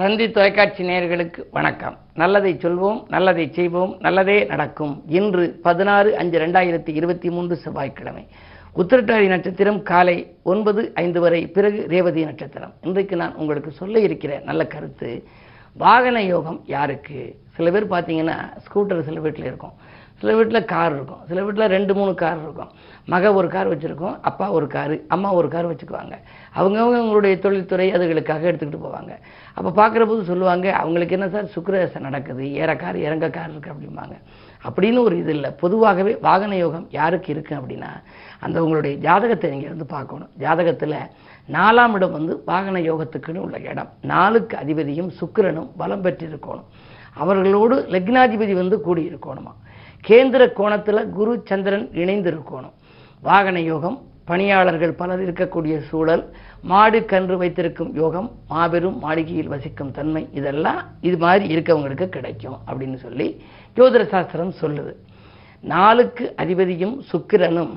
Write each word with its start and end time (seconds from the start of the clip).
தந்தி 0.00 0.30
தொலைக்காட்சி 0.30 0.82
நேயர்களுக்கு 0.88 1.42
வணக்கம். 1.50 1.98
நல்லதை 2.14 2.54
சொல்வோம் 2.54 3.02
நல்லதை 3.08 3.52
செய்வோம் 3.52 3.96
நல்லதே 4.00 4.44
நடக்கும். 4.44 5.02
இன்று 5.08 5.58
பதினாறு 5.62 6.16
அஞ்சு 6.16 6.38
ரெண்டாயிரத்தி 6.38 6.88
இருபத்தி 6.88 7.30
மூன்று 7.30 7.56
செவ்வாய்க்கிழமை. 7.56 8.26
உத்திரட்டாதி 8.76 9.26
நட்சத்திரம் 9.26 9.82
காலை 9.82 10.36
ஒன்பது 10.42 10.90
ஐந்து 10.94 11.20
வரை 11.20 11.46
பிறகு 11.46 11.86
ரேவதி 11.88 12.24
நட்சத்திரம். 12.24 12.72
இன்றைக்கு 12.80 13.16
நான் 13.16 13.34
உங்களுக்கு 13.34 13.70
சொல்ல 13.70 13.98
இருக்கிற 13.98 14.42
நல்ல 14.44 14.66
கருத்து 14.66 15.24
வாகன 15.78 16.22
யோகம் 16.22 16.60
யாருக்கு? 16.66 17.20
சில 17.56 17.70
பேர் 17.70 17.90
பார்த்தீங்கன்னா 17.90 18.36
ஸ்கூட்டர் 18.66 19.00
சில 19.00 19.20
வீட்டில் 19.20 19.44
இருக்கும். 19.44 19.74
சில 20.20 20.34
வீட்டில் 20.34 20.64
கார் 20.64 20.92
இருக்கும். 20.94 21.22
சில 21.28 21.42
வீட்டில் 21.42 21.66
ரெண்டு 21.66 21.94
மூணு 21.94 22.14
கார் 22.14 22.38
இருக்கும். 22.42 22.70
மக 23.04 23.32
ஒரு 23.34 23.48
கார் 23.48 23.70
வச்சுருக்கோம் 23.72 24.16
அப்பா 24.20 24.50
ஒரு 24.50 24.66
காரு 24.66 25.04
அம்மா 25.08 25.32
ஒரு 25.32 25.48
கார் 25.48 25.70
வச்சுக்குவாங்க. 25.70 26.14
அவங்கவுங்க 26.54 26.98
அவங்களுடைய 27.00 27.38
தொழில்துறை 27.38 27.92
அதுகளுக்காக 27.92 28.48
எடுத்துக்கிட்டு 28.50 28.84
போவாங்க. 28.86 29.12
அப்போ 29.54 29.70
பார்க்குற 29.82 30.06
போது 30.06 30.24
சொல்லுவாங்க 30.24 30.72
அவங்களுக்கு 30.72 31.16
என்ன 31.18 31.28
சார்? 31.28 31.52
சுக்கிரதசை 31.56 32.00
நடக்குது 32.00 32.52
ஏற 32.52 32.76
கார் 32.76 32.96
இறங்க 32.96 33.30
கார் 33.30 33.50
இருக்குது 33.50 33.74
அப்படிம்பாங்க. 33.74 34.16
அப்படின்னு 34.64 34.98
ஒரு 34.98 35.18
இது 35.18 35.32
இல்லை. 35.32 35.50
பொதுவாகவே 35.50 36.16
வாகன 36.16 36.56
யோகம் 36.56 36.86
யாருக்கு 36.90 37.32
இருக்கு 37.32 37.56
அப்படின்னா 37.56 37.90
அந்த 38.40 38.62
உங்களுடைய 38.62 38.96
ஜாதகத்தை 38.96 39.50
நீங்கள் 39.50 39.68
வந்து 39.68 39.86
பார்க்கணும். 39.86 40.28
ஜாதகத்தில் 40.38 40.98
நாலாம் 41.52 41.92
இடம் 41.92 42.12
வந்து 42.12 42.42
வாகன 42.46 42.80
யோகத்துக்குன்னு 42.80 43.36
உள்ள 43.36 43.58
இடம். 43.58 43.88
நாலுக்கு 44.02 44.56
அதிபதியும் 44.56 45.10
சுக்கிரனும் 45.20 45.68
பலம் 45.76 46.04
பெற்றிருக்கணும். 46.04 46.68
அவர்களோடு 47.14 47.86
லக்னாதிபதி 47.90 48.52
வந்து 48.52 48.82
கூடியிருக்கணுமா? 48.86 49.52
கேந்திர 50.08 50.52
கோணத்தில் 50.52 51.10
குரு 51.10 51.42
சந்திரன் 51.44 51.88
இணைந்திருக்கணும். 51.88 52.74
வாகன 53.22 53.60
யோகம் 53.60 53.98
பணியாளர்கள் 54.28 54.92
பலர் 55.00 55.22
இருக்கக்கூடிய 55.26 55.74
சூழல் 55.88 56.22
மாடு 56.70 56.98
கன்று 57.12 57.36
வைத்திருக்கும் 57.42 57.92
யோகம் 57.94 58.28
மாபெரும் 58.52 58.96
மாளிகையில் 59.04 59.52
வசிக்கும் 59.54 59.92
தன்மை 59.98 60.22
இதெல்லாம் 60.38 60.80
இது 61.08 61.18
மாதிரி 61.24 61.44
இருக்கவங்களுக்கு 61.54 62.08
கிடைக்கும் 62.16 62.56
அப்படின்னு 62.68 62.98
சொல்லி 63.04 63.28
ஜோதிட 63.76 64.04
சாஸ்திரம் 64.14 64.52
சொல்லுது. 64.62 64.92
நாளுக்கு 65.60 66.24
அதிபதியும் 66.42 66.96
சுக்கிரனும் 67.10 67.74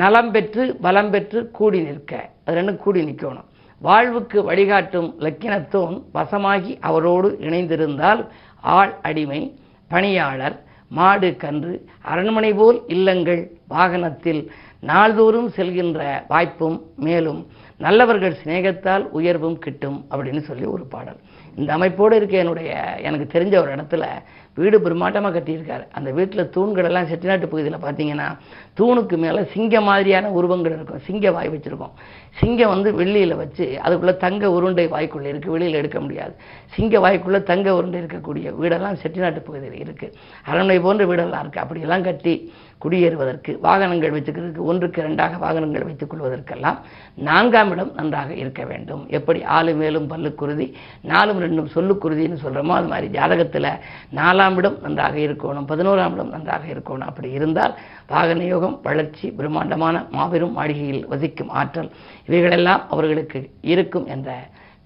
நலம் 0.00 0.30
பெற்று 0.34 0.64
பலம் 0.84 1.10
பெற்று 1.10 1.40
கூடி 1.58 1.80
நிற்க. 1.80 2.12
அது 2.44 2.56
ரெண்டும் 2.58 2.82
கூடி 2.84 3.00
நிற்கணும் 3.08 3.48
வாழ்வுக்கு 3.80 4.38
வழிகாட்டும் 4.48 5.08
லக்கினத்தோன் 5.24 5.96
வசமாகி 6.14 6.72
அவரோடு 6.88 7.28
இணைந்திருந்தால் 7.46 8.20
ஆள் 8.76 8.92
அடிமை 9.02 9.40
பணியாளர் 9.88 10.56
மாடு 10.90 11.30
கன்று 11.42 11.72
அரண்மனை 12.12 12.52
போல் 12.54 12.78
இல்லங்கள் 12.94 13.42
வாகனத்தில் 13.68 14.42
நாள்தோறும் 14.82 15.50
செல்கின்ற 15.56 16.00
வாய்ப்பும் 16.28 16.78
மேலும் 16.96 17.40
நல்லவர்கள் 17.80 18.38
சிநேகத்தால் 18.42 19.04
உயர்வும் 19.10 19.58
கிட்டும் 19.58 19.98
அப்படின்னு 20.10 20.42
சொல்லி 20.48 20.64
ஒரு 20.64 20.84
பாடல். 20.86 21.20
இந்த 21.60 21.70
அமைப்போடு 21.76 22.14
இருக்க 22.20 22.36
என்னுடைய 22.44 22.70
எனக்கு 23.08 23.26
தெரிஞ்ச 23.34 23.54
ஒரு 23.62 23.70
இடத்துல 23.76 24.04
வீடு 24.58 24.76
பிரம்மாண்டமாக 24.84 25.34
கட்டியிருக்காரு. 25.36 25.84
அந்த 25.98 26.08
வீட்டில் 26.16 26.50
தூண்கள் 26.54 26.88
எல்லாம் 26.88 27.06
செட்டிநாட்டு 27.10 27.46
பகுதியில் 27.52 27.84
பார்த்தீங்கன்னா 27.84 28.26
தூணுக்கு 28.78 29.16
மேலே 29.24 29.42
சிங்க 29.54 29.80
மாதிரியான 29.88 30.30
உருவங்கள் 30.38 30.74
இருக்கும். 30.76 31.04
சிங்க 31.06 31.30
வாய் 31.36 31.52
வச்சுருக்கோம். 31.54 31.94
சிங்கம் 32.40 32.72
வந்து 32.74 32.90
வெள்ளியில் 32.98 33.34
வச்சு 33.42 33.64
அதுக்குள்ளே 33.84 34.14
தங்க 34.24 34.50
உருண்டை 34.56 34.84
வாய்க்குள்ளே 34.94 35.30
இருக்குது 35.32 35.54
வெளியில் 35.56 35.78
எடுக்க 35.80 36.00
முடியாது. 36.00 36.34
சிங்க 36.74 36.98
வாய்க்குள்ளே 37.04 37.40
தங்க 37.52 37.74
உருண்டை 37.78 37.98
இருக்கக்கூடிய 38.02 38.52
வீடெல்லாம் 38.60 39.00
செட்டிநாட்டு 39.04 39.42
பகுதியில் 39.48 39.80
இருக்குது 39.84 40.14
அரண்மனை 40.50 40.78
போன்ற 40.88 41.06
வீடெல்லாம் 41.12 41.42
இருக்குது 41.44 41.64
அப்படியெல்லாம் 41.64 42.06
கட்டி 42.08 42.34
குடியேறுவதற்கு 42.84 43.50
வாகனங்கள் 43.66 44.14
வச்சுக்கிறதுக்கு 44.14 44.62
ஒன்றுக்கு 44.70 45.00
ரெண்டாக 45.08 45.36
வாகனங்கள் 45.42 45.84
வைத்துக் 45.88 46.10
கொள்வதற்கெல்லாம் 46.12 46.78
நான்காம் 47.28 47.70
இடம் 47.74 47.92
நன்றாக 47.98 48.30
இருக்க 48.42 48.62
வேண்டும். 48.70 49.02
எப்படி 49.18 49.42
ஆளு 49.56 49.74
மேலும் 49.82 50.08
பல்லு 50.12 50.30
குருதி 50.40 50.66
நாலும் 51.12 51.41
ரெண்டும் 51.44 51.72
சொல்லுக்குருதின்னு 51.74 52.38
சொல்கிறோமோ 52.44 52.74
அது 52.78 52.88
மாதிரி 52.92 53.08
ஜாதகத்தில் 53.16 53.68
நாலாம் 54.18 54.56
இடம் 54.60 54.78
நன்றாக 54.84 55.16
இருக்கணும் 55.26 55.68
பதினோராம் 55.72 56.14
இடம் 56.16 56.32
நன்றாக 56.36 56.64
இருக்கணும். 56.74 57.08
அப்படி 57.10 57.30
இருந்தால் 57.38 57.74
வாகன 58.12 58.48
யோகம் 58.52 58.76
வளர்ச்சி 58.88 59.28
பிரம்மாண்டமான 59.38 60.04
மாபெரும் 60.16 60.56
மாளிகையில் 60.58 61.06
வசிக்கும் 61.12 61.54
ஆற்றல் 61.60 61.90
இவைகளெல்லாம் 62.28 62.84
அவர்களுக்கு 62.94 63.40
இருக்கும் 63.74 64.06
என்ற 64.16 64.30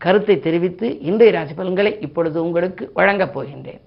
கருத்தை 0.05 0.35
தெரிவித்து 0.47 0.87
இன்றைய 1.11 1.33
ராசி 1.37 1.55
பலன்களை 1.59 1.93
இப்பொழுது 2.07 2.39
உங்களுக்கு 2.47 2.85
வழங்கப் 2.99 3.35
போகின்றேன். 3.37 3.83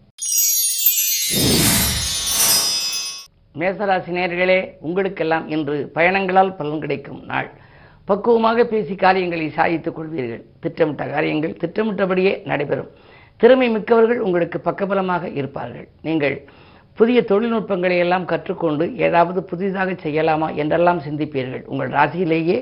மேசராசி 3.59 4.11
நேர்களே 4.17 4.57
உங்களுக்கெல்லாம் 4.87 5.45
இன்று 5.55 5.77
பயணங்களால் 5.95 6.51
பலன் 6.59 6.83
கிடைக்கும் 6.83 7.21
நாள். 7.31 7.49
பக்குவமாக 8.09 8.63
பேசி 8.71 8.93
காரியங்களை 8.95 9.47
சாதித்துக் 9.57 9.97
கொள்வீர்கள். 9.97 10.43
திட்டமிட்ட 10.63 11.03
காரியங்கள் 11.13 11.57
திட்டமிட்டபடியே 11.63 12.33
நடைபெறும். 12.51 12.89
திறமை 13.41 13.67
மிக்கவர்கள் 13.69 14.19
உங்களுக்கு 14.27 14.57
பக்கபலமாக 14.65 15.23
இருப்பார்கள். 15.39 15.87
நீங்கள் 16.07 16.35
புதிய 16.99 17.19
தொழில்நுட்பங்களை 17.31 17.97
எல்லாம் 18.05 18.25
கற்றுக்கொண்டு 18.25 18.85
ஏதாவது 19.07 19.43
புதிதாக 19.43 19.91
செய்யலாமா 20.05 20.47
என்றெல்லாம் 20.61 21.01
சிந்திப்பீர்கள். 21.07 21.63
உங்கள் 21.65 21.93
ராசியிலேயே 21.97 22.57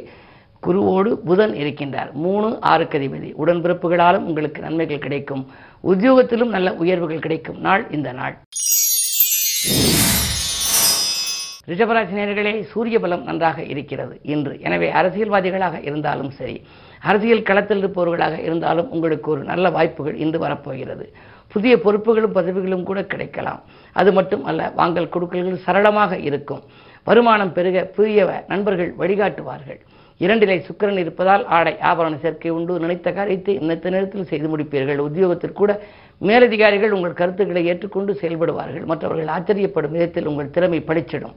குருவோடு 0.66 1.12
புதன் 1.30 1.54
இருக்கின்றார். 1.64 2.12
மூணு 2.26 2.48
ஆறுக்கு 2.72 2.98
அதிபதி 3.00 3.30
உடன்பிறப்புகளாலும் 3.44 4.28
உங்களுக்கு 4.30 4.62
நன்மைகள் 4.62 5.06
கிடைக்கும். 5.06 5.44
உத்தியோகத்திலும் 5.92 6.54
நல்ல 6.56 6.70
உயர்வுகள் 6.84 7.26
கிடைக்கும். 7.26 7.60
நாள் 7.68 7.86
இந்த 7.98 8.12
நாள். 8.12 8.36
ரிஷபராசி 11.70 12.14
நேர்களே 12.18 12.52
சூரிய 12.72 12.98
பலம் 13.04 13.24
நன்றாக 13.30 13.64
இருக்கிறது 13.72 14.14
இன்று. 14.34 14.54
எனவே 14.68 14.90
அரசியல்வாதிகளாக 15.00 15.78
இருந்தாலும் 15.88 16.30
சரி 16.38 16.56
அரசியல் 17.10 17.48
களத்தில் 17.50 17.82
இருப்பவர்களாக 17.82 18.36
இருந்தாலும் 18.48 18.92
உங்களுக்கு 18.96 19.28
ஒரு 19.34 19.42
நல்ல 19.50 19.70
வாய்ப்புகள் 19.78 20.22
இன்று 20.26 20.40
வரப்போகிறது. 20.46 21.06
புதிய 21.54 21.74
பொறுப்புகளும் 21.86 22.38
பதவிகளும் 22.38 22.88
கூட 22.90 23.00
கிடைக்கலாம். 23.12 23.60
அது 24.00 24.10
மட்டும் 24.18 24.46
அல்ல 24.52 24.72
வாங்கல் 24.80 25.12
கொடுக்கல்கள் 25.16 25.66
சரளமாக 25.68 26.20
இருக்கும். 26.30 26.64
வருமானம் 27.10 27.54
பெருக 27.58 27.84
புதிய 27.98 28.26
நண்பர்கள் 28.54 28.92
வழிகாட்டுவார்கள். 29.02 29.80
இரண்டிலை 30.26 30.58
சுக்கிரன் 30.68 31.02
இருப்பதால் 31.02 31.44
ஆடை 31.58 31.74
ஆபரண 31.90 32.16
சேர்க்கை 32.24 32.52
உண்டு 32.58 32.74
நினைத்த 32.84 33.08
காரியத்தை 33.18 33.54
நினைத்த 33.64 33.90
நேரத்தில் 33.96 34.30
செய்து 34.32 34.48
முடிப்பீர்கள். 34.54 35.04
உத்தியோகத்தில் 35.08 35.60
கூட 35.60 35.72
மேலதிகாரிகள் 36.30 36.96
உங்கள் 36.98 37.20
கருத்துக்களை 37.20 37.64
ஏற்றுக்கொண்டு 37.72 38.14
செயல்படுவார்கள். 38.22 38.88
மற்றவர்கள் 38.92 39.34
ஆச்சரியப்படும் 39.36 39.96
விதத்தில் 39.98 40.32
உங்கள் 40.32 40.54
திறமை 40.58 40.82
படிச்சிடும். 40.90 41.36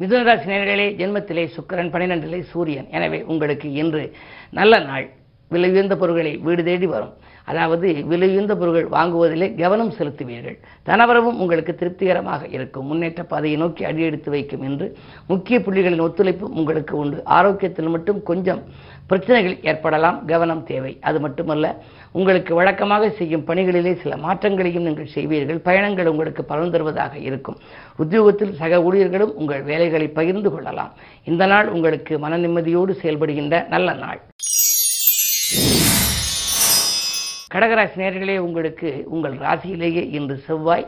மிதுனராசி 0.00 0.46
நேர்களே 0.52 0.86
ஜென்மத்திலே 1.00 1.44
சுக்கரன் 1.56 1.92
பன்னிரெண்டிலே 1.92 2.40
சூரியன். 2.40 2.88
எனவே 2.90 3.22
உங்களுக்கு 3.22 3.72
இன்று 3.72 4.02
நல்ல 4.50 4.78
நாள். 4.78 5.06
விலை 5.48 5.70
உயர்ந்த 5.70 5.96
பொருட்களை 5.96 6.36
வீடு 6.36 6.64
தேடி 6.64 6.86
வரும். 6.86 7.12
அதாவது 7.44 7.88
விலை 8.10 8.28
உயர்ந்த 8.28 8.56
பொருட்கள் 8.56 8.88
வாங்குவதிலே 8.96 9.46
கவனம் 9.58 9.92
செலுத்துவீர்கள். 9.98 10.56
தனவரவும் 10.88 11.38
உங்களுக்கு 11.42 11.74
திருப்திகரமாக 11.74 12.46
இருக்கும். 12.46 12.86
முன்னேற்ற 12.86 13.24
பாதையை 13.24 13.58
நோக்கி 13.58 13.84
அடியெடுத்து 13.84 14.30
வைக்கும் 14.30 14.62
என்று 14.62 14.86
முக்கிய 15.26 15.58
புள்ளிகளின் 15.58 16.04
ஒத்துழைப்பு 16.06 16.50
உங்களுக்கு 16.60 16.96
உண்டு. 16.96 17.18
ஆரோக்கியத்தில் 17.24 17.92
மட்டும் 17.94 18.22
கொஞ்சம் 18.22 18.62
பிரச்சனைகள் 19.06 19.56
ஏற்படலாம். 19.62 20.24
கவனம் 20.24 20.64
தேவை. 20.64 20.98
அது 21.00 21.20
மட்டுமல்ல 21.20 21.66
உங்களுக்கு 22.12 22.54
வழக்கமாக 22.54 23.10
செய்யும் 23.10 23.46
பணிகளிலே 23.46 23.94
சில 24.02 24.16
மாற்றங்களையும் 24.16 24.86
நீங்கள் 24.88 25.14
செய்வீர்கள். 25.14 25.60
பயணங்கள் 25.68 26.06
உங்களுக்கு 26.06 26.44
பலன் 26.44 26.70
தருவதாக 26.70 27.16
இருக்கும். 27.18 27.56
உத்தியோகத்தில் 27.96 28.54
சக 28.54 28.82
ஊழியர்களும் 28.88 29.34
உங்கள் 29.42 29.62
வேலைகளை 29.62 30.08
பகிர்ந்து 30.08 30.50
கொள்ளலாம். 30.50 30.92
இந்த 31.24 31.46
நாள் 31.46 31.68
உங்களுக்கு 31.68 32.18
மன 32.18 32.38
நிம்மதியோடு 32.38 32.94
செயல்படுகின்ற 33.02 33.68
நல்ல 33.68 33.92
நாள். 33.92 34.20
கடகராசி 37.54 37.96
நேர்களே 38.02 38.38
உங்களுக்கு 38.38 38.88
உங்கள் 39.06 39.34
ராசியிலேயே 39.38 40.02
இன்று 40.10 40.36
செவ்வாய். 40.46 40.86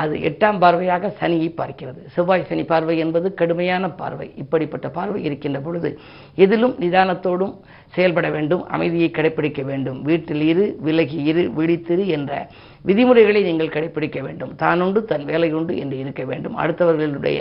அது 0.00 0.14
எட்டாம் 0.28 0.58
பார்வையாக 0.62 1.10
சனியை 1.20 1.48
பார்க்கிறது. 1.56 2.00
செவ்வாய் 2.14 2.46
சனி 2.48 2.64
பார்வை 2.64 2.94
என்பது 2.98 3.34
கடுமையான 3.34 3.90
பார்வை. 4.00 4.26
இப்படிப்பட்ட 4.36 4.88
பார்வை 4.88 5.20
இருக்கின்ற 5.24 5.58
பொழுது 5.60 5.90
எதிலும் 6.34 6.74
நிதானத்தோடும் 6.80 7.54
செயல்பட 7.94 8.28
வேண்டும் 8.36 8.62
அமைதியை 8.74 9.08
கடைபிடிக்க 9.10 9.62
வேண்டும். 9.70 9.98
வீட்டில் 10.08 10.44
இரு 10.50 10.66
விலகி 10.86 11.18
இரு 11.30 11.42
விழித்திரு 11.58 12.04
என்ற 12.16 12.32
விதிமுறைகளை 12.88 13.40
நீங்கள் 13.48 13.74
கடைபிடிக்க 13.74 14.18
வேண்டும். 14.26 14.52
தானுண்டு 14.62 15.00
தன் 15.10 15.26
வேலை 15.30 15.48
உண்டு 15.58 15.72
என்று 15.82 15.96
இருக்க 16.02 16.22
வேண்டும். 16.30 16.56
அடுத்தவர்களுடைய 16.62 17.40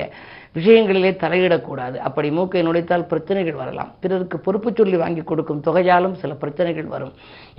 விஷயங்களிலே 0.57 1.11
தலையிடக்கூடாது. 1.23 1.97
அப்படி 2.07 2.29
மூக்கை 2.37 2.61
நுழைத்தால் 2.67 3.05
பிரச்சனைகள் 3.11 3.59
வரலாம். 3.59 3.91
பிறருக்கு 4.03 4.37
பொறுப்பு 4.45 4.69
சொல்லி 4.79 4.97
வாங்கி 5.01 5.23
கொடுக்கும் 5.29 5.61
தொகையாலும் 5.67 6.15
சில 6.21 6.31
பிரச்சனைகள் 6.41 6.89
வரும். 6.93 7.13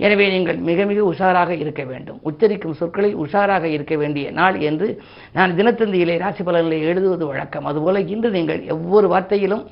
எனவே 0.05 0.25
நீங்கள் 0.35 0.59
மிக 0.69 0.85
மிக 0.91 1.01
உஷாராக 1.11 1.51
இருக்க 1.63 1.83
வேண்டும். 1.91 2.19
உச்சரிக்கும் 2.29 2.77
சொற்களில் 2.81 3.17
உஷாராக 3.23 3.63
இருக்க 3.75 3.95
வேண்டிய 4.03 4.31
நாள் 4.39 4.59
என்று 4.69 4.89
நான் 5.37 5.55
தினத்தந்தியிலே 5.59 6.17
ராசி 6.23 6.43
பலன்களை 6.49 6.79
எழுதுவது 6.91 7.25
வழக்கம். 7.31 7.67
அதுபோல 7.71 8.05
இன்று 8.15 8.31
நீங்கள் 8.37 8.61
ஒவ்வொரு 8.77 9.09
வார்த்தையிலும் 9.15 9.65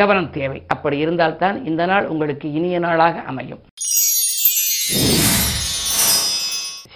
கவனம் 0.00 0.32
தேவை. 0.38 0.60
அப்படி 0.76 0.98
இருந்தால்தான் 1.06 1.58
இந்த 1.72 1.82
நாள் 1.92 2.08
உங்களுக்கு 2.14 2.46
இனி 2.52 2.67
இனிய 2.68 2.80
நாளாக 2.86 3.20
அமையும். 3.20 3.60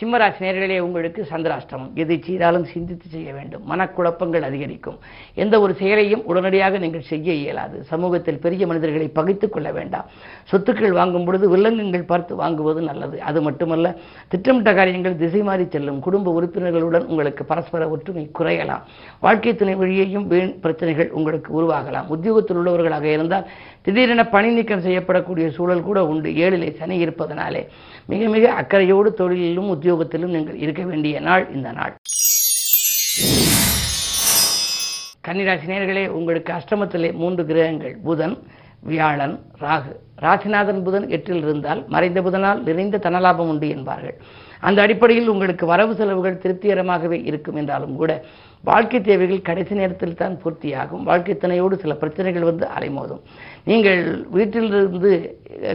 சிம்மராசி 0.03 0.43
நேர்களே 0.43 0.79
உங்களுக்கு 0.79 1.27
சந்திராஷ்டமம். 1.31 1.93
எதை 1.95 2.23
செய்தாலும் 2.23 2.65
சிந்தித்து 2.65 3.07
செய்ய 3.09 3.33
வேண்டும். 3.33 3.63
மனக்குழப்பங்கள் 3.71 4.41
அதிகரிக்கும். 4.41 4.99
எந்த 5.35 5.61
ஒரு 5.61 5.75
செயலையும் 5.75 6.25
உடனடியாக 6.25 6.79
நீங்கள் 6.79 7.01
செய்ய 7.01 7.33
இயலாது. 7.33 7.83
சமூகத்தில் 7.83 8.39
பெரிய 8.39 8.67
மனிதர்களை 8.67 9.09
பகைத்துக் 9.09 9.53
கொள்ள 9.53 9.73
வேண்டாம். 9.73 10.05
சொத்துக்கள் 10.53 10.91
வாங்கும் 10.91 11.25
பொழுது 11.25 11.57
வில்லங்கங்கள் 11.57 12.07
பார்த்து 12.07 12.37
வாங்குவது 12.37 12.81
நல்லது. 12.81 13.21
அது 13.21 13.43
மட்டுமல்ல 13.43 13.95
திட்டமிட்ட 14.29 14.75
காரியங்கள் 14.75 15.17
திசை 15.17 15.43
மாறி 15.43 15.67
செல்லும். 15.69 16.01
குடும்ப 16.01 16.43
உறுப்பினர்களுடன் 16.43 17.07
உங்களுக்கு 17.07 17.45
பரஸ்பர 17.45 17.89
ஒற்றுமை 17.89 18.31
குறையலாம். 18.39 18.83
வாழ்க்கை 19.21 19.55
துணை 19.55 19.75
வழியையும் 19.75 20.27
வீண் 20.27 20.61
பிரச்சனைகள் 20.61 21.11
உங்களுக்கு 21.11 21.63
உருவாகலாம். 21.63 22.07
உத்தியோகத்தில் 22.07 22.57
உள்ளவர்களாக 22.57 23.03
இருந்தால் 23.03 23.47
திடீரென 23.83 24.25
பணி 24.25 24.55
நீக்கம் 24.55 24.85
செய்யப்படக்கூடிய 24.85 25.49
சூழல் 25.49 25.83
கூட 25.83 26.07
உண்டு. 26.07 26.31
ஏழிலே 26.31 26.75
சனி 26.75 26.97
இருப்பதனாலே 26.99 27.67
மிக 28.07 28.29
மிக 28.29 28.53
அக்கறையோடு 28.53 29.15
தொழிலிலும் 29.19 29.69
உத்தியோகத்திலும் 29.93 30.35
நீங்கள் 30.37 30.59
இருக்க 30.59 30.83
வேண்டிய 30.83 31.21
நாள் 31.21 31.55
இந்த 31.55 31.73
நாள். 31.73 31.97
கன்னிராசி 35.29 35.67
நேர்களே 35.67 36.09
உங்களுக்கு 36.09 36.53
அஷ்டமத்திலே 36.53 37.13
மூன்று 37.13 37.47
கிரகங்கள். 37.47 37.97
புதன் 38.03 38.47
வியாழன் 38.81 39.41
ராகு. 39.61 39.93
ராசிநாதன் 40.23 40.83
புதன் 40.83 41.09
எட்டில் 41.09 41.43
இருந்தால் 41.43 41.85
மறைந்த 41.89 42.21
புதனால் 42.21 42.63
நிறைந்த 42.63 42.99
தனலாபம் 42.99 43.51
உண்டு 43.53 43.69
என்பார்கள். 43.69 44.17
அந்த 44.69 44.79
அடிப்படையில் 44.85 45.33
உங்களுக்கு 45.35 45.65
வரவு 45.73 45.95
செலவுகள் 46.01 46.41
திருப்திகரமாகவே 46.45 47.19
இருக்கும் 47.31 47.59
என்றாலும் 47.63 47.95
கூட 48.01 48.13
வாழ்க்கை 48.65 48.99
தேவைகள் 49.07 49.47
கடைசி 49.47 49.75
நேரத்தில் 49.79 50.19
தான் 50.21 50.35
பூர்த்தியாகும். 50.43 51.07
வாழ்க்கை 51.09 51.35
துணையோடு 51.37 51.77
சில 51.85 51.95
பிரச்சனைகள் 52.03 52.49
வந்து 52.51 52.65
அலைமோதும் 52.77 53.23
நீங்கள் 53.71 54.03
வீட்டிலிருந்து 54.37 55.11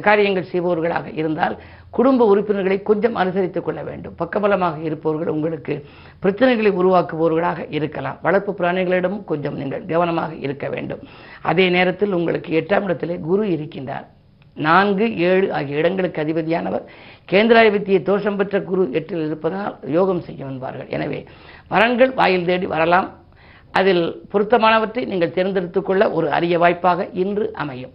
காரியங்கள் 0.07 0.51
செய்பவர்களாக 0.51 1.11
இருந்தால் 1.21 1.57
குடும்ப 1.97 2.25
உறுப்பினர்களை 2.31 2.77
கொஞ்சம் 2.89 3.17
அனுசரித்துக் 3.21 3.67
கொள்ள 3.67 3.81
வேண்டும். 3.89 4.15
பக்கபலமாக 4.21 4.81
இருப்பவர்கள் 4.87 5.35
உங்களுக்கு 5.35 5.75
பிரச்சனைகளை 6.23 6.71
உருவாக்குபவர்களாக 6.81 7.65
இருக்கலாம். 7.77 8.19
வளர்ப்பு 8.27 8.53
பிராணிகளிடமும் 8.59 9.23
கொஞ்சம் 9.31 9.57
நீங்கள் 9.61 9.87
கவனமாக 9.93 10.35
இருக்க 10.47 10.67
வேண்டும். 10.75 11.03
அதே 11.51 11.67
நேரத்தில் 11.77 12.17
உங்களுக்கு 12.19 12.51
எட்டாம் 12.61 12.87
இடத்திலே 12.89 13.17
குரு 13.29 13.45
இருக்கின்றார். 13.55 14.07
நான்கு 14.57 15.17
ஏழு 15.17 15.53
ஆகிய 15.53 15.77
இடங்களுக்கு 15.77 16.21
அதிபதியானவர். 16.21 16.85
கேந்திராதிபத்திய 17.31 18.01
தோஷம் 18.01 18.35
பெற்ற 18.35 18.61
குரு 18.61 18.89
எட்டில் 18.91 19.25
இருப்பதனால் 19.25 19.77
யோகம் 19.87 20.21
செய்ய 20.21 20.45
வந்தார்கள். 20.45 20.87
எனவே 20.87 21.25
வரன்கள் 21.69 22.13
வாயில் 22.13 22.45
தேடி 22.45 22.65
வரலாம். 22.65 23.09
அதில் 23.71 24.21
பொருத்தமானவற்றை 24.33 25.05
நீங்கள் 25.05 25.33
தேர்ந்தெடுத்துக் 25.33 25.85
கொள்ள 25.85 26.11
ஒரு 26.11 26.31
அரிய 26.31 26.59
வாய்ப்பாக 26.59 27.09
இன்று 27.13 27.53
அமையும். 27.53 27.91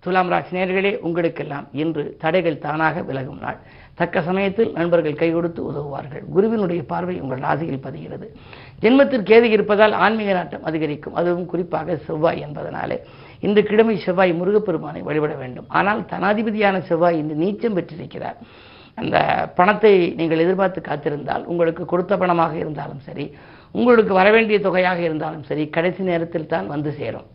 துலாம் 0.00 0.28
ராசி 0.28 0.56
நேர்களே 0.56 0.98
உங்களுக்கெல்லாம் 0.98 1.68
இன்று 1.72 2.16
தடைகள் 2.18 2.58
தானாக 2.58 3.02
விலகும் 3.02 3.40
நாள். 3.40 3.58
தக்க 3.94 4.22
சமயத்தில் 4.22 4.72
நண்பர்கள் 4.72 5.14
கை 5.14 5.32
கொடுத்து 5.32 5.64
உதவுவார்கள். 5.64 6.22
குருவினுடைய 6.32 6.82
பார்வை 6.82 7.20
உங்கள் 7.20 7.38
ராசியில் 7.38 7.84
பதிகிறது. 7.86 8.26
ஜென்மத்தில் 8.82 9.28
கேது 9.30 9.46
இருப்பதால் 9.56 9.94
ஆன்மீக 10.04 10.32
நாட்டம் 10.38 10.66
அதிகரிக்கும். 10.68 11.16
அதுவும் 11.20 11.48
குறிப்பாக 11.52 11.96
செவ்வாய் 12.06 12.42
என்பதனாலே. 12.46 12.98
இன்று 13.46 13.62
கிழமை 13.70 13.96
செவ்வாய் 14.06 14.32
முருகப்பெருமானை 14.40 15.00
வழிபட 15.08 15.34
வேண்டும். 15.42 15.68
ஆனால் 15.78 16.00
தனாதிபதியான 16.12 16.76
செவ்வாய் 16.90 17.18
இன்று 17.22 17.36
நீச்சம் 17.42 17.76
பெற்றிருக்கிறார். 17.78 18.38
அந்த 19.00 19.16
பணத்தை 19.58 19.92
நீங்கள் 20.20 20.42
எதிர்பார்த்து 20.44 20.80
காத்திருந்தால் 20.88 21.44
உங்களுக்கு 21.52 21.82
கொடுத்த 21.92 22.12
பணமாக 22.22 22.54
இருந்தாலும் 22.62 23.02
சரி 23.08 23.26
உங்களுக்கு 23.78 24.12
வரவேண்டிய 24.20 24.58
தொகையாக 24.66 25.00
இருந்தாலும் 25.08 25.44
சரி 25.50 25.64
கடைசி 25.76 26.02
நேரத்தில் 26.10 26.50
தான் 26.54 26.68
வந்து 26.74 26.92
சேரும். 27.00 27.28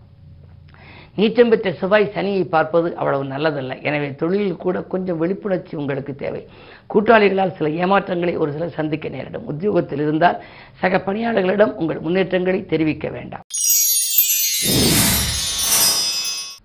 நீச்சம் 1.17 1.51
பெற்ற 1.51 1.71
செவ்வாய் 1.79 2.05
சனியை 2.13 2.43
பார்ப்பது 2.53 2.87
அவ்வளவு 2.99 3.25
நல்லதல்ல. 3.33 3.73
எனவே 3.87 4.07
தொழிலில் 4.21 4.61
கூட 4.63 4.77
கொஞ்சம் 4.93 5.19
விழிப்புணர்ச்சி 5.23 5.73
உங்களுக்கு 5.81 6.13
தேவை. 6.23 6.41
கூட்டாளிகளால் 6.93 7.55
சில 7.57 7.69
ஏமாற்றங்களை 7.83 8.33
ஒரு 8.43 8.51
சிலர் 8.55 8.77
சந்திக்க 8.79 9.09
நேரிடும். 9.15 9.45
உத்தியோகத்தில் 9.53 10.03
இருந்தால் 10.05 10.39
சக 10.81 11.01
பணியாளர்களிடம் 11.07 11.75
உங்கள் 11.81 12.03
முன்னேற்றங்களை 12.07 12.61
தெரிவிக்க 12.73 13.09
வேண்டாம். 13.17 13.45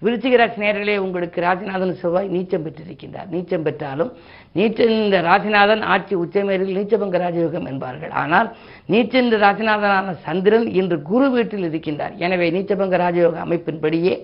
விருச்சிகராசி 0.06 0.58
நேர்களே 0.62 0.96
உங்களுக்கு 1.04 1.38
ராஜநாதன் 1.46 1.94
செவ்வாய் 2.00 2.28
நீச்சம் 2.34 2.64
பெற்றிருக்கின்றார். 2.64 3.30
நீச்சம் 3.32 3.64
பெற்றாலும் 3.66 4.10
நீச்சம் 4.58 4.92
இந்த 5.04 5.16
ராசிநாதன் 5.28 5.82
ஆட்சி 5.94 6.14
உச்சமேரில் 6.24 6.76
நீச்சபங்க 6.78 7.18
ராஜயோகம் 7.24 7.66
என்பார்கள். 7.72 8.12
ஆனால் 8.22 8.48
நீச்சென்று 8.92 9.36
ராசிநாதனான 9.44 10.14
சந்திரன் 10.26 10.66
இன்று 10.80 10.96
குரு 11.02 11.26
வீட்டில் 11.30 11.66
இருக்கின்றார். 11.68 12.14
எனவே 12.16 12.46
நீச்சபங்க 12.50 12.96
ராஜயோக 13.04 13.36
அமைப்பின்படியே 13.46 14.14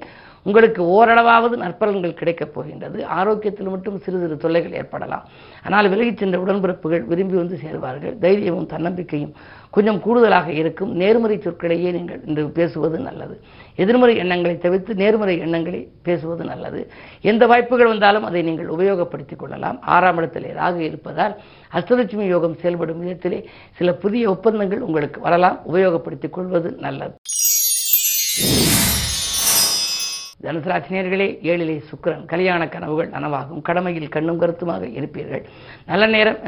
உங்களுக்கு 0.45 0.83
ஓரளவாவது 0.87 1.57
நற்பலன்கள் 1.57 2.15
கிடைக்கப் 2.15 2.55
போகின்றது. 2.55 3.05
ஆரோக்கியத்தில் 3.05 3.69
மட்டும் 3.69 3.99
சிறு 3.99 4.19
சிறு 4.21 4.37
தொல்லைகள் 4.37 4.73
ஏற்படலாம். 4.73 5.25
ஆனால் 5.65 5.89
விலகிச் 5.89 6.17
சென்ற 6.17 6.39
உடன்பிறப்புகள் 6.39 7.07
விரும்பி 7.07 7.37
வந்து 7.37 7.59
சேர்வார்கள். 7.65 8.19
தைரியமும் 8.19 8.67
தன்னம்பிக்கையும் 8.67 9.33
கொஞ்சம் 9.71 10.01
கூடுதலாக 10.01 10.53
இருக்கும். 10.53 10.93
நேர்மறை 10.93 11.39
சொற்களையே 11.39 11.93
நீங்கள் 11.93 12.21
இன்று 12.27 12.51
பேசுவது 12.51 12.99
நல்லது. 12.99 13.41
எதிர்மறை 13.77 14.17
எண்ணங்களை 14.17 14.59
தவிர்த்து 14.59 14.95
நேர்மறை 14.95 15.39
எண்ணங்களை 15.39 15.89
பேசுவது 16.03 16.45
நல்லது. 16.45 16.91
எந்த 17.21 17.47
வாய்ப்புகள் 17.47 17.87
வந்தாலும் 17.87 18.25
அதை 18.25 18.43
நீங்கள் 18.43 18.69
உபயோகப்படுத்திக் 18.69 19.37
கொள்ளலாம். 19.37 19.81
ஆறாம் 19.81 20.17
இடத்திலே 20.17 20.49
ராகு 20.49 20.77
இருப்பதால் 20.77 21.37
அஷ்டலட்சுமி 21.73 22.27
யோகம் 22.27 22.55
செயல்படும் 22.55 23.03
விதத்திலே 23.03 23.45
சில 23.73 23.93
புதிய 23.93 24.31
ஒப்பந்தங்கள் 24.31 24.81
உங்களுக்கு 24.81 25.21
வரலாம். 25.21 25.59
உபயோகப்படுத்திக் 25.73 26.31
கொள்வது 26.31 26.77
நல்லது. 26.79 27.15
தனுசராசினியர்களே 30.45 31.27
ஏழிலே 31.51 31.77
சுக்கரன். 31.91 32.25
கல்யாண 32.33 32.69
கனவுகள் 32.69 33.11
நனவாகும். 33.17 33.63
கடமையில் 33.69 34.15
கண்ணும் 34.15 34.39
கருத்துமாக 34.39 34.87
இருப்பீர்கள். 34.99 35.45
நல்ல 35.87 36.07
நேரம் 36.07 36.39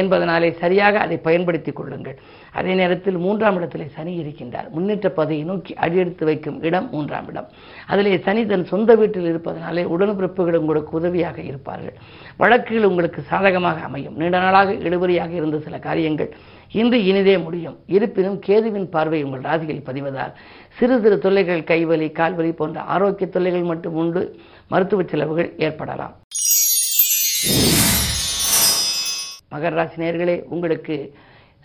என்பதனாலே 0.00 0.50
சரியாக 0.62 0.98
அதை 1.04 1.16
பயன்படுத்திக் 1.16 1.76
கொள்ளுங்கள். 1.76 2.16
அதே 2.52 2.72
நேரத்தில் 2.74 3.18
மூன்றாம் 3.24 3.56
இடத்திலே 3.56 3.86
சனி 3.96 4.12
இருக்கின்றார். 4.22 4.68
முன்னேற்ற 4.70 5.08
பதையை 5.16 5.44
நோக்கி 5.44 5.74
அடியெடுத்து 5.74 6.24
வைக்கும் 6.24 6.62
இடம் 6.62 6.88
மூன்றாம் 6.90 7.28
இடம். 7.28 7.48
அதிலே 7.86 8.18
சனி 8.18 8.46
தன் 8.46 8.70
சொந்த 8.72 8.94
வீட்டில் 8.94 9.28
இருப்பதனாலே 9.32 9.84
உடன்பிறப்புகள் 9.96 10.60
உங்களுக்கு 10.62 10.96
உதவியாக 11.00 11.38
இருப்பார்கள். 11.50 11.96
வழக்குகள் 12.36 12.88
உங்களுக்கு 12.90 13.22
சாதகமாக 13.32 13.80
அமையும். 13.80 14.16
நீண்ட 14.16 14.38
நாளாக 14.38 14.72
இழுபறியாக 14.72 15.30
இருந்த 15.30 15.58
சில 15.58 15.78
காரியங்கள் 15.78 16.30
இன்று 16.72 16.98
இனிதே 17.10 17.38
முடியும். 17.38 17.76
இருப்பினும் 17.86 18.40
கேதுவின் 18.46 18.90
பார்வை 18.94 19.20
உங்கள் 19.26 19.40
ராசியில் 19.40 19.86
பதிவதால் 19.88 20.34
சிறு 20.76 21.00
சிறு 21.00 21.18
தொல்லைகள் 21.18 21.62
கைவலி 21.70 22.06
கால்வலி 22.12 22.52
போன்ற 22.52 22.80
ஆரோக்கிய 22.94 23.28
தொல்லைகள் 23.30 23.66
மட்டும் 23.70 23.94
உண்டு. 23.94 24.22
மருத்துவ 24.68 25.02
செலவுகள் 25.02 25.48
ஏற்படலாம். 25.58 26.14
மகர 29.52 29.72
ராசி 29.78 30.02
நேர்களே 30.02 30.36
உங்களுக்கு 30.54 30.96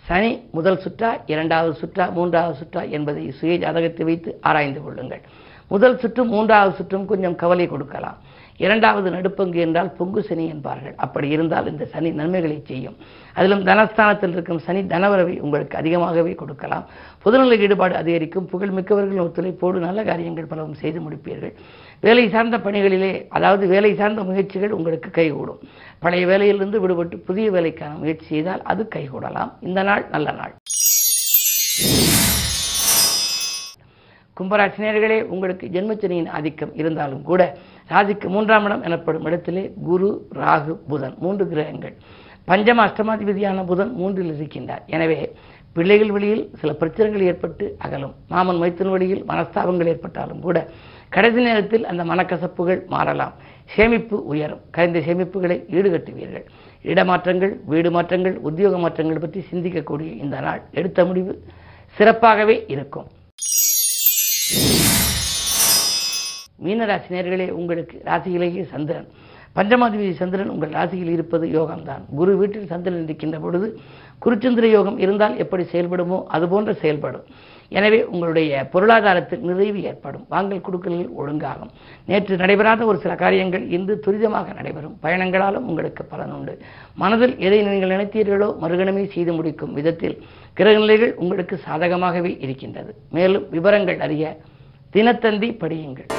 சனி 0.07 0.31
முதல் 0.51 0.79
சுற்றா 0.83 1.09
இரண்டாவது 1.25 1.73
சுற்றா 1.81 2.05
மூன்றாவது 2.11 2.55
சுற்றா 2.61 2.89
என்பதை 2.89 3.31
சுய 3.31 3.57
ஜாதகத்தை 3.57 4.05
வைத்து 4.05 4.31
ஆராய்ந்து 4.41 4.81
கொள்ளுங்கள். 4.81 5.21
முதல் 5.67 5.99
சுற்றும் 5.99 6.29
மூன்றாவது 6.29 6.75
சுற்றும் 6.75 7.05
கொஞ்சம் 7.05 7.35
கவலை 7.35 7.67
கொடுக்கலாம். 7.67 8.17
இரண்டாவது 8.57 9.11
நடுப்பங்கு 9.11 9.59
என்றால் 9.59 9.91
பொங்கு 9.91 10.23
சனி 10.23 10.47
என்பார்கள். 10.47 10.93
அப்படி 10.97 11.29
இருந்தால் 11.29 11.67
இந்த 11.67 11.85
சனி 11.85 12.11
நன்மைகளை 12.11 12.61
செய்யும். 12.65 12.95
அதிலும் 13.33 13.63
தனஸ்தானத்தில் 13.63 14.29
இருக்கும் 14.29 14.59
சனி 14.59 14.81
தனவரவை 14.81 15.39
உங்களுக்கு 15.39 15.77
அதிகமாகவே 15.77 16.35
கொடுக்கலாம். 16.35 16.85
பொதுநல 17.25 17.57
ஈடுபாடு 17.57 17.95
அதிகரிக்கும். 17.95 18.49
புகழ்மிக்கவர்கள் 18.51 19.23
ஒத்துழைப்போடு 19.25 19.71
நல்ல 19.71 20.03
காரியங்கள் 20.03 20.45
பலவும் 20.45 20.73
செய்து 20.73 20.99
முடிப்பீர்கள். 20.99 21.53
வேலை 22.01 22.29
சார்ந்த 22.29 22.57
பணிகளிலே 22.57 23.25
அதாவது 23.29 23.67
வேலை 23.67 23.95
சார்ந்த 23.95 24.23
முயற்சிகள் 24.23 24.71
உங்களுக்கு 24.71 25.09
கைகூடும். 25.09 25.59
பழைய 25.99 26.25
வேலையிலிருந்து 26.27 26.87
விடுபட்டு 26.87 27.17
புதிய 27.17 27.51
வேலைக்கான 27.51 27.95
முயற்சி 27.95 28.25
செய்தால் 28.25 28.61
அது 28.61 28.89
கைகூடலாம். 28.95 29.51
இந்த 29.59 29.83
நாள் 29.83 30.05
நல்ல 30.11 30.31
நாள். 30.31 30.53
கும்பராசினியர்களே 34.39 35.17
உங்களுக்கு 35.33 35.65
ஜென்மச்சனியின் 35.73 36.31
ஆதிக்கம் 36.37 36.73
இருந்தாலும் 36.79 37.21
கூட 37.29 37.41
ராசிக்கு 37.91 38.27
மூன்றாம் 38.33 38.65
இடம் 38.67 38.83
எனப்படும் 38.87 39.25
இடத்திலே 39.29 39.63
குரு 39.87 40.09
ராகு 40.39 40.73
புதன் 40.89 41.15
மூன்று 41.23 41.45
கிரகங்கள். 41.51 41.95
பஞ்சம 42.49 42.83
அஷ்டமாதிபதியான 42.87 43.63
புதன் 43.71 43.93
மூன்றில் 43.99 44.33
இருக்கின்றார். 44.33 44.83
எனவே 44.95 45.17
பிள்ளைகள் 45.77 46.11
வழியில் 46.15 46.43
சில 46.59 46.73
பிரச்சனைகள் 46.81 47.25
ஏற்பட்டு 47.29 47.65
அகலும். 47.85 48.13
மாமன் 48.33 48.59
மைத்தன் 48.63 48.91
வழியில் 48.95 49.23
மனஸ்தாபங்கள் 49.31 49.91
ஏற்பட்டாலும் 49.93 50.43
கூட 50.45 50.57
கடைசி 51.15 51.41
நேரத்தில் 51.47 51.87
அந்த 51.91 52.03
மனக்கசப்புகள் 52.11 52.81
மாறலாம். 52.93 53.33
சேமிப்பு 53.73 54.17
உயரும். 54.31 54.63
கரைந்த 54.75 54.99
சேமிப்புகளை 55.09 55.59
ஈடுகட்டுவீர்கள். 55.77 56.45
இடமாற்றங்கள் 56.91 57.53
வீடு 57.73 57.91
மாற்றங்கள் 57.97 58.37
உத்தியோக 58.49 58.77
மாற்றங்கள் 58.85 59.23
பற்றி 59.25 59.41
சிந்திக்கக்கூடிய 59.51 60.09
இந்த 60.23 60.39
நாள் 60.47 60.63
எடுத்த 60.79 61.05
முடிவு 61.05 61.33
சிறப்பாகவே 61.97 62.55
இருக்கும். 62.73 63.07
மீனராசி 66.63 67.09
நேர்களே 67.15 67.47
உங்களுக்கு 67.59 67.95
ராசியிலேயே 68.09 68.63
சந்திரன். 68.73 69.07
பஞ்சமாதிபதி 69.57 70.13
சந்திரன் 70.19 70.51
உங்கள் 70.53 70.73
ராசியில் 70.77 71.11
இருப்பது 71.15 71.45
யோகம்தான். 71.57 72.03
குரு 72.19 72.31
வீட்டில் 72.39 72.71
சந்திரன் 72.71 73.03
இருக்கின்ற 73.07 73.37
பொழுது 73.43 73.67
குருச்சந்திர 74.23 74.65
யோகம் 74.77 74.97
இருந்தால் 75.03 75.35
எப்படி 75.43 75.63
செயல்படுமோ 75.73 76.17
அதுபோன்ற 76.35 76.73
செயல்படும். 76.81 77.27
எனவே 77.77 77.99
உங்களுடைய 78.11 78.51
பொருளாதாரத்தில் 78.73 79.45
நிறைவு 79.49 79.79
ஏற்படும். 79.91 80.25
வாங்கல் 80.33 80.65
கொடுக்கலில் 80.65 81.13
ஒழுங்காகும். 81.19 81.71
நேற்று 82.09 82.35
நடைபெறாத 82.41 82.85
ஒரு 82.89 82.97
சில 83.03 83.15
காரியங்கள் 83.23 83.63
இன்று 83.77 83.95
துரிதமாக 84.05 84.53
நடைபெறும். 84.59 84.97
பயணங்களாலும் 85.05 85.67
உங்களுக்கு 85.71 86.05
பலன் 86.11 86.33
உண்டு. 86.37 86.55
மனதில் 87.03 87.35
எதை 87.47 87.61
நீங்கள் 87.69 87.93
நினைத்தீர்களோ 87.95 88.49
மறுகணமே 88.63 89.05
செய்து 89.15 89.33
முடிக்கும் 89.37 89.73
விதத்தில் 89.79 90.17
கிரகநிலைகள் 90.59 91.15
உங்களுக்கு 91.23 91.57
சாதகமாகவே 91.67 92.33
இருக்கின்றது. 92.47 92.93
மேலும் 93.17 93.47
விவரங்கள் 93.55 94.03
அறிய 94.07 94.35
தினத்தந்தி 94.95 95.51
படியுங்கள். 95.63 96.11